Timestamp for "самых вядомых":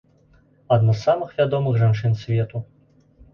1.07-1.77